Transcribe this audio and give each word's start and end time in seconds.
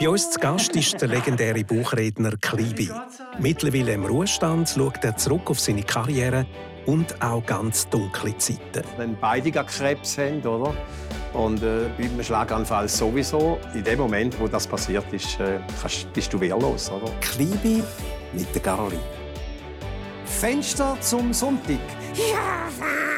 Bei 0.00 0.08
uns 0.08 0.30
zu 0.30 0.40
Gast 0.40 0.74
ist 0.74 1.00
der 1.00 1.08
legendäre 1.08 1.64
Buchredner 1.64 2.32
Klibi. 2.40 2.90
Mittlerweile 3.38 3.92
im 3.92 4.04
Ruhestand 4.04 4.68
schaut 4.68 5.04
er 5.04 5.16
zurück 5.16 5.50
auf 5.50 5.60
seine 5.60 5.82
Karriere 5.82 6.46
und 6.86 7.22
auch 7.22 7.44
ganz 7.46 7.88
dunkle 7.88 8.36
Zeiten. 8.38 8.82
Wenn 8.96 9.16
beide 9.18 9.50
Krebs 9.50 10.18
haben, 10.18 10.40
oder? 10.42 10.74
Und 11.32 11.62
äh, 11.62 11.88
bei 11.96 12.04
einem 12.04 12.22
Schlaganfall 12.22 12.88
sowieso. 12.88 13.58
In 13.74 13.84
dem 13.84 13.98
Moment, 13.98 14.38
wo 14.40 14.48
das 14.48 14.66
passiert 14.66 15.10
ist, 15.12 15.38
äh, 15.40 15.60
bist 16.12 16.32
du 16.32 16.40
wehrlos, 16.40 16.90
oder? 16.90 17.10
Klibi 17.20 17.82
mit 18.32 18.54
der 18.54 18.62
Garli. 18.62 18.98
Fenster 20.24 20.96
zum 21.00 21.32
Sonntag. 21.32 21.78
Ja, 22.14 23.11